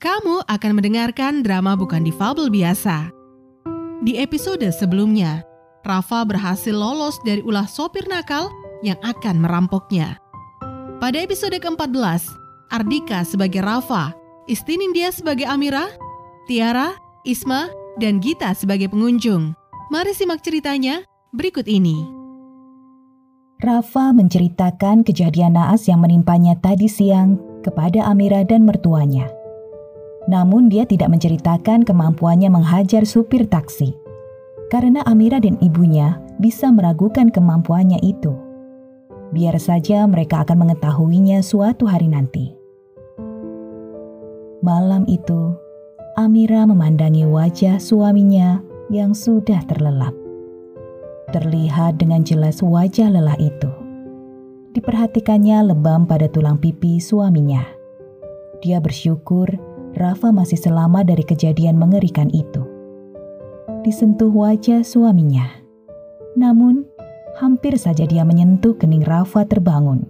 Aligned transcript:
Kamu 0.00 0.48
akan 0.48 0.80
mendengarkan 0.80 1.44
drama 1.44 1.76
bukan 1.76 2.00
difabel 2.00 2.48
biasa. 2.48 3.12
Di 4.00 4.16
episode 4.16 4.64
sebelumnya, 4.72 5.44
Rafa 5.84 6.24
berhasil 6.24 6.72
lolos 6.72 7.20
dari 7.20 7.44
ulah 7.44 7.68
sopir 7.68 8.08
nakal 8.08 8.48
yang 8.80 8.96
akan 9.04 9.44
merampoknya. 9.44 10.16
Pada 11.04 11.20
episode 11.20 11.52
ke-14, 11.52 12.32
Ardika 12.72 13.28
sebagai 13.28 13.60
Rafa, 13.60 14.16
Istinindya 14.48 15.12
sebagai 15.12 15.44
Amira, 15.44 15.92
Tiara, 16.48 16.96
Isma, 17.28 17.68
dan 18.00 18.24
Gita 18.24 18.56
sebagai 18.56 18.88
pengunjung. 18.88 19.52
Mari 19.92 20.16
simak 20.16 20.40
ceritanya 20.40 21.04
berikut 21.36 21.68
ini. 21.68 22.08
Rafa 23.60 24.16
menceritakan 24.16 25.04
kejadian 25.04 25.60
naas 25.60 25.84
yang 25.84 26.00
menimpanya 26.00 26.56
tadi 26.56 26.88
siang 26.88 27.36
kepada 27.60 28.08
Amira 28.08 28.40
dan 28.48 28.64
mertuanya. 28.64 29.39
Namun 30.30 30.70
dia 30.70 30.86
tidak 30.86 31.10
menceritakan 31.10 31.82
kemampuannya 31.82 32.54
menghajar 32.54 33.02
supir 33.02 33.50
taksi. 33.50 33.98
Karena 34.70 35.02
Amira 35.02 35.42
dan 35.42 35.58
ibunya 35.58 36.22
bisa 36.38 36.70
meragukan 36.70 37.34
kemampuannya 37.34 37.98
itu. 38.06 38.30
Biar 39.34 39.58
saja 39.58 40.06
mereka 40.06 40.46
akan 40.46 40.66
mengetahuinya 40.66 41.42
suatu 41.42 41.90
hari 41.90 42.06
nanti. 42.06 42.54
Malam 44.62 45.02
itu, 45.10 45.50
Amira 46.14 46.62
memandangi 46.62 47.26
wajah 47.26 47.82
suaminya 47.82 48.62
yang 48.86 49.10
sudah 49.10 49.66
terlelap. 49.66 50.14
Terlihat 51.34 51.98
dengan 51.98 52.22
jelas 52.22 52.62
wajah 52.62 53.10
lelah 53.10 53.38
itu. 53.42 53.70
Diperhatikannya 54.78 55.74
lebam 55.74 56.06
pada 56.06 56.30
tulang 56.30 56.58
pipi 56.58 57.02
suaminya. 57.02 57.66
Dia 58.62 58.78
bersyukur 58.78 59.48
Rafa 59.96 60.30
masih 60.30 60.58
selamat 60.58 61.10
dari 61.10 61.24
kejadian 61.26 61.74
mengerikan 61.74 62.30
itu. 62.30 62.62
Disentuh 63.82 64.30
wajah 64.30 64.86
suaminya. 64.86 65.50
Namun, 66.38 66.86
hampir 67.40 67.74
saja 67.74 68.06
dia 68.06 68.22
menyentuh 68.22 68.78
kening 68.78 69.02
Rafa 69.02 69.48
terbangun 69.48 70.06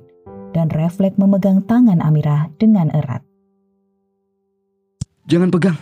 dan 0.53 0.69
refleks 0.75 1.17
memegang 1.17 1.63
tangan 1.65 2.03
Amira 2.03 2.51
dengan 2.59 2.91
erat. 2.93 3.23
Jangan 5.31 5.49
pegang. 5.55 5.79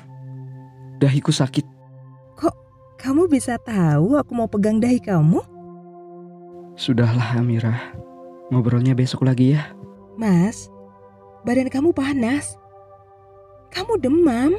Dahiku 1.01 1.33
sakit. 1.33 1.65
Kok 2.37 2.55
kamu 3.01 3.33
bisa 3.33 3.57
tahu 3.57 4.21
aku 4.21 4.31
mau 4.37 4.47
pegang 4.47 4.77
dahi 4.77 5.01
kamu? 5.01 5.41
Sudahlah 6.77 7.41
Amira. 7.41 7.97
Ngobrolnya 8.53 8.93
besok 8.93 9.25
lagi 9.25 9.57
ya. 9.57 9.73
Mas, 10.21 10.69
badan 11.43 11.73
kamu 11.73 11.91
panas. 11.97 12.61
Kamu 13.73 14.01
demam? 14.01 14.53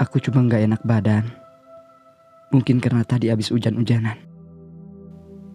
Aku 0.00 0.20
cuma 0.20 0.44
nggak 0.44 0.64
enak 0.68 0.82
badan. 0.84 1.24
Mungkin 2.52 2.80
karena 2.80 3.04
tadi 3.04 3.32
habis 3.32 3.48
hujan-hujanan. 3.48 4.16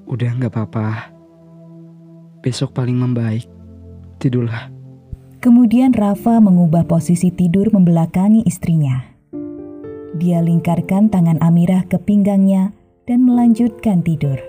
Udah 0.10 0.32
nggak 0.34 0.54
apa-apa. 0.54 1.14
Besok 2.42 2.74
paling 2.74 2.98
membaik. 2.98 3.46
Tidurlah. 4.18 4.74
Kemudian 5.38 5.94
Rafa 5.94 6.42
mengubah 6.42 6.90
posisi 6.90 7.30
tidur 7.30 7.70
membelakangi 7.70 8.42
istrinya. 8.50 9.06
Dia 10.18 10.42
lingkarkan 10.42 11.14
tangan 11.14 11.38
Amira 11.46 11.86
ke 11.86 12.02
pinggangnya 12.02 12.74
dan 13.06 13.22
melanjutkan 13.22 14.02
tidur. 14.02 14.42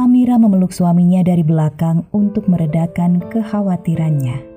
Amira 0.00 0.40
memeluk 0.40 0.72
suaminya 0.72 1.20
dari 1.20 1.44
belakang 1.44 2.08
untuk 2.16 2.48
meredakan 2.48 3.20
kekhawatirannya. 3.28 4.51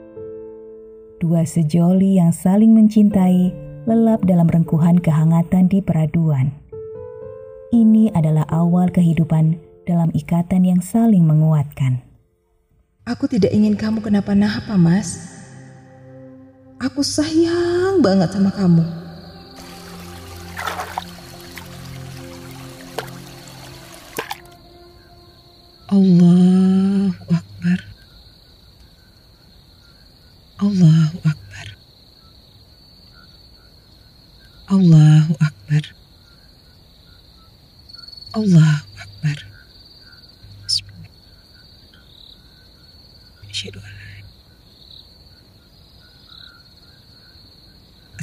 Dua 1.16 1.48
sejoli 1.48 2.20
yang 2.20 2.36
saling 2.36 2.76
mencintai 2.76 3.56
lelap 3.88 4.28
dalam 4.28 4.52
rengkuhan 4.52 5.00
kehangatan 5.00 5.72
di 5.72 5.80
peraduan. 5.80 6.52
Ini 7.72 8.12
adalah 8.12 8.44
awal 8.52 8.92
kehidupan 8.92 9.56
dalam 9.88 10.12
ikatan 10.12 10.68
yang 10.68 10.84
saling 10.84 11.24
menguatkan. 11.24 12.04
Aku 13.08 13.32
tidak 13.32 13.56
ingin 13.56 13.80
kamu 13.80 14.04
kenapa-napa, 14.04 14.76
Mas. 14.76 15.24
Aku 16.84 17.00
sayang 17.00 18.04
banget 18.04 18.36
sama 18.36 18.52
kamu. 18.52 18.84
Allahu 25.96 27.24
Akbar. 27.32 27.80
Allahu 30.56 31.18
Akbar. 31.28 31.68
Allahu 34.72 35.34
Akbar. 35.44 35.84
Allahu 38.36 38.88
Akbar. 39.00 39.38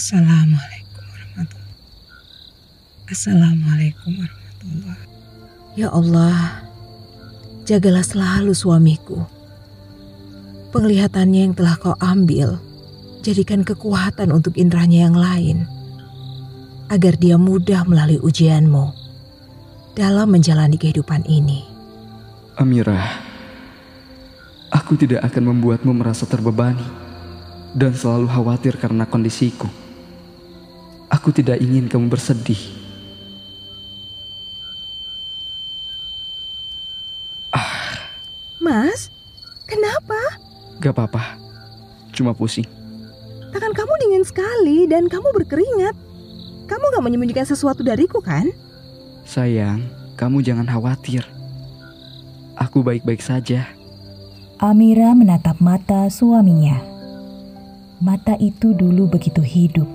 Assalamualaikum 0.02 1.04
warahmatullahi 1.08 1.78
Assalamualaikum 3.06 4.10
warahmatullahi 4.18 5.06
Ya 5.78 5.88
Allah, 5.88 6.66
jagalah 7.64 8.04
selalu 8.04 8.52
suamiku. 8.52 9.24
Penglihatannya 10.72 11.40
yang 11.44 11.54
telah 11.54 11.76
kau 11.76 11.92
ambil, 12.00 12.56
jadikan 13.20 13.60
kekuatan 13.60 14.32
untuk 14.32 14.56
indranya 14.56 15.04
yang 15.04 15.12
lain, 15.12 15.68
agar 16.88 17.20
dia 17.20 17.36
mudah 17.36 17.84
melalui 17.84 18.16
ujianmu 18.16 18.88
dalam 19.92 20.32
menjalani 20.32 20.80
kehidupan 20.80 21.28
ini. 21.28 21.68
Amira, 22.56 23.20
aku 24.72 24.96
tidak 24.96 25.20
akan 25.28 25.52
membuatmu 25.52 25.92
merasa 25.92 26.24
terbebani 26.24 26.84
dan 27.76 27.92
selalu 27.92 28.32
khawatir 28.32 28.80
karena 28.80 29.04
kondisiku. 29.04 29.68
Aku 31.12 31.36
tidak 31.36 31.60
ingin 31.60 31.92
kamu 31.92 32.08
bersedih. 32.08 32.80
Mas, 38.62 39.12
kenapa? 39.68 40.16
Gak 40.82 40.98
apa-apa, 40.98 41.38
cuma 42.10 42.34
pusing. 42.34 42.66
Tangan 43.54 43.70
kamu 43.70 43.92
dingin 44.02 44.24
sekali 44.26 44.90
dan 44.90 45.06
kamu 45.06 45.30
berkeringat. 45.30 45.94
Kamu 46.66 46.84
gak 46.90 47.04
menyembunyikan 47.06 47.46
sesuatu 47.46 47.86
dariku 47.86 48.18
kan? 48.18 48.50
Sayang, 49.22 49.86
kamu 50.18 50.42
jangan 50.42 50.66
khawatir. 50.66 51.22
Aku 52.58 52.82
baik-baik 52.82 53.22
saja. 53.22 53.70
Amira 54.58 55.14
menatap 55.14 55.62
mata 55.62 56.10
suaminya. 56.10 56.82
Mata 58.02 58.34
itu 58.42 58.74
dulu 58.74 59.06
begitu 59.06 59.38
hidup. 59.38 59.86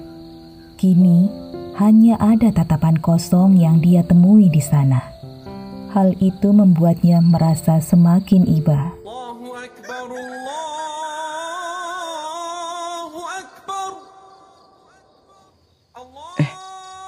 Kini 0.80 1.28
hanya 1.76 2.16
ada 2.24 2.50
tatapan 2.56 2.96
kosong 3.04 3.60
yang 3.60 3.84
dia 3.84 4.08
temui 4.08 4.48
di 4.48 4.64
sana. 4.64 5.04
Hal 5.92 6.16
itu 6.24 6.56
membuatnya 6.56 7.20
merasa 7.20 7.84
semakin 7.84 8.48
iba. 8.48 8.96
Allahu 9.04 9.52
Akbar, 9.56 10.08
Allah. 10.08 10.47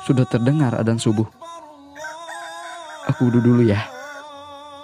Sudah 0.09 0.25
terdengar 0.25 0.73
adzan 0.73 0.97
subuh. 0.97 1.29
Aku 3.13 3.29
wudhu 3.29 3.45
dulu 3.45 3.61
ya. 3.61 3.85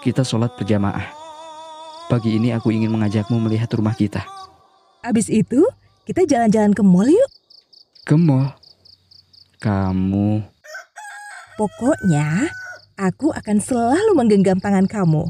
Kita 0.05 0.21
sholat 0.21 0.53
berjamaah. 0.53 1.09
Pagi 2.05 2.37
ini 2.37 2.53
aku 2.53 2.69
ingin 2.69 2.93
mengajakmu 2.93 3.41
melihat 3.41 3.73
rumah 3.73 3.97
kita. 3.97 4.21
Abis 5.01 5.33
itu, 5.33 5.65
kita 6.05 6.29
jalan-jalan 6.29 6.77
ke 6.77 6.85
mall 6.85 7.09
yuk. 7.09 7.31
Ke 8.05 8.13
mall. 8.13 8.53
Kamu 9.57 10.45
Pokoknya, 11.57 12.51
aku 12.99 13.33
akan 13.33 13.57
selalu 13.57 14.11
menggenggam 14.13 14.61
tangan 14.61 14.85
kamu. 14.85 15.25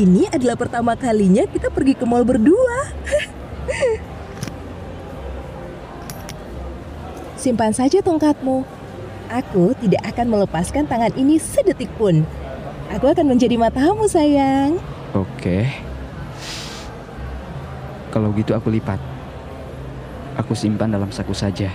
Ini 0.00 0.32
adalah 0.32 0.56
pertama 0.56 0.96
kalinya 0.96 1.44
kita 1.44 1.68
pergi 1.68 1.92
ke 1.92 2.08
mall 2.08 2.24
berdua. 2.24 2.88
Simpan 7.44 7.76
saja 7.76 8.00
tongkatmu. 8.00 8.64
Aku 9.28 9.76
tidak 9.76 10.00
akan 10.08 10.32
melepaskan 10.32 10.88
tangan 10.88 11.12
ini 11.20 11.36
sedetik 11.36 11.92
pun. 12.00 12.24
Aku 12.88 13.12
akan 13.12 13.28
menjadi 13.36 13.60
matamu, 13.60 14.08
sayang. 14.08 14.80
Oke. 15.12 15.68
Kalau 18.08 18.32
gitu 18.32 18.56
aku 18.56 18.72
lipat. 18.72 18.96
Aku 20.40 20.56
simpan 20.56 20.96
dalam 20.96 21.12
saku 21.12 21.36
saja. 21.36 21.68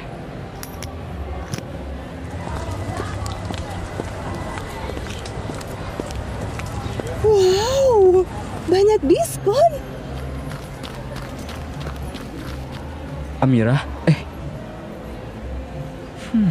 Amira, 13.46 13.78
eh. 14.10 14.20
Hmm. 16.34 16.50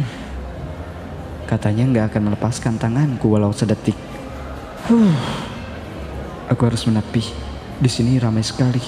Katanya 1.43 1.83
nggak 1.91 2.05
akan 2.15 2.31
melepaskan 2.31 2.79
tanganku 2.79 3.27
walau 3.27 3.51
sedetik. 3.51 3.99
Huh. 4.87 5.11
Aku 6.47 6.71
harus 6.71 6.87
menepi. 6.87 7.19
Di 7.83 7.91
sini 7.91 8.15
ramai 8.15 8.47
sekali. 8.47 8.79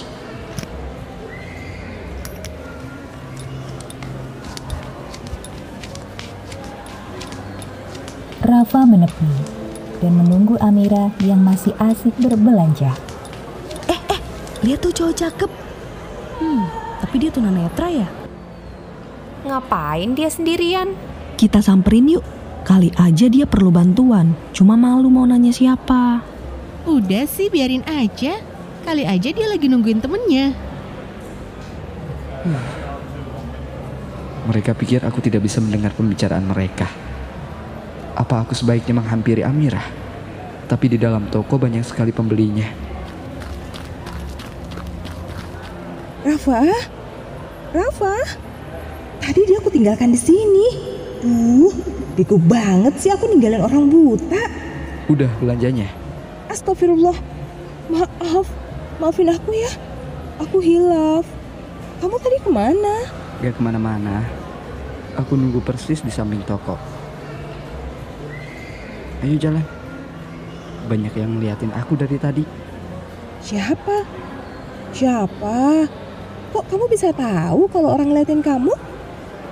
Rafa 8.40 8.88
menepi 8.88 9.32
dan 10.00 10.16
menunggu 10.16 10.56
Amira 10.64 11.12
yang 11.20 11.44
masih 11.44 11.76
asik 11.76 12.16
berbelanja. 12.16 12.96
Lihat 14.66 14.82
tuh 14.82 14.90
cowok 14.96 15.16
cakep. 15.16 15.67
Hmm, 17.18 17.26
tapi 17.26 17.34
dia 17.34 17.34
tunanetra 17.34 17.88
ya? 17.90 18.08
Ngapain 19.42 20.14
dia 20.14 20.30
sendirian? 20.30 20.94
Kita 21.34 21.66
samperin 21.66 22.14
yuk. 22.14 22.22
Kali 22.62 22.94
aja 22.94 23.26
dia 23.26 23.50
perlu 23.50 23.74
bantuan. 23.74 24.38
Cuma 24.54 24.78
malu 24.78 25.10
mau 25.10 25.26
nanya 25.26 25.50
siapa. 25.50 26.22
Udah 26.86 27.26
sih 27.26 27.50
biarin 27.50 27.82
aja. 27.90 28.38
Kali 28.86 29.02
aja 29.02 29.34
dia 29.34 29.50
lagi 29.50 29.66
nungguin 29.66 29.98
temennya. 29.98 30.54
Mereka 34.46 34.78
pikir 34.78 35.02
aku 35.02 35.18
tidak 35.18 35.42
bisa 35.42 35.58
mendengar 35.58 35.98
pembicaraan 35.98 36.46
mereka. 36.46 36.86
Apa 38.14 38.46
aku 38.46 38.54
sebaiknya 38.54 38.94
menghampiri 38.94 39.42
Amira? 39.42 39.82
Tapi 40.70 40.86
di 40.86 41.02
dalam 41.02 41.34
toko 41.34 41.58
banyak 41.58 41.82
sekali 41.82 42.14
pembelinya. 42.14 42.70
Rafa, 46.22 46.62
Rafa, 47.76 48.16
tadi 49.20 49.44
dia 49.44 49.60
aku 49.60 49.68
tinggalkan 49.68 50.16
di 50.16 50.20
sini. 50.20 50.68
Duh, 51.20 51.74
bego 52.16 52.40
banget 52.40 52.96
sih 53.02 53.12
aku 53.12 53.28
ninggalin 53.28 53.60
orang 53.60 53.92
buta. 53.92 54.44
Udah 55.12 55.28
belanjanya. 55.44 55.92
Astagfirullah, 56.48 57.18
maaf, 57.92 58.48
maafin 59.04 59.34
aku 59.34 59.52
ya. 59.52 59.72
Aku 60.40 60.64
hilaf. 60.64 61.28
Kamu 62.00 62.16
tadi 62.22 62.38
ke 62.40 62.50
mana? 62.54 63.10
Gak 63.44 63.58
ke 63.58 63.62
mana-mana. 63.62 64.24
Aku 65.18 65.34
nunggu 65.34 65.60
persis 65.66 66.06
di 66.06 66.14
samping 66.14 66.46
toko. 66.46 66.78
Ayo 69.26 69.36
jalan. 69.36 69.66
Banyak 70.88 71.14
yang 71.18 71.36
ngeliatin 71.36 71.74
aku 71.74 71.98
dari 71.98 72.16
tadi. 72.22 72.46
Siapa? 73.42 74.06
Siapa? 74.94 75.90
Kok 76.56 76.66
kamu 76.72 76.86
bisa 76.88 77.12
tahu 77.12 77.68
kalau 77.68 77.92
orang 77.92 78.12
ngeliatin 78.12 78.40
kamu? 78.40 78.72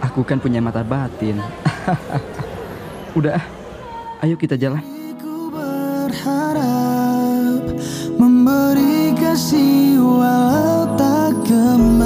Aku 0.03 0.23
kan 0.23 0.39
punya 0.39 0.63
mata 0.63 0.83
batin. 0.83 1.39
Udah, 3.17 3.39
ah. 3.39 3.43
ayo 4.23 4.39
kita 4.39 4.55
jalan. 4.55 4.79
Ku 5.19 5.51
berharap 5.51 7.63
memberi 8.15 9.11
kasih 9.15 9.99
walau 9.99 10.87
tak 10.95 11.35
kembali 11.43 12.04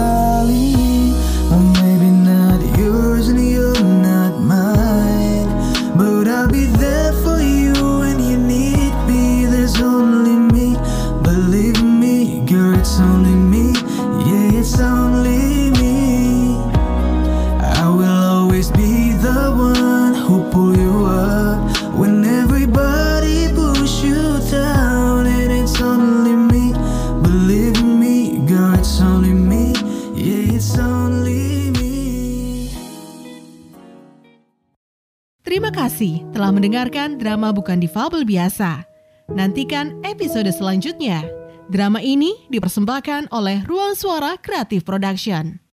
kasih 35.80 36.28
telah 36.36 36.52
mendengarkan 36.52 37.16
drama 37.16 37.56
bukan 37.56 37.80
difabel 37.80 38.28
biasa. 38.28 38.84
Nantikan 39.32 39.96
episode 40.04 40.52
selanjutnya. 40.52 41.24
Drama 41.72 42.04
ini 42.04 42.36
dipersembahkan 42.52 43.32
oleh 43.32 43.64
Ruang 43.64 43.96
Suara 43.96 44.36
Kreatif 44.36 44.84
Production. 44.84 45.64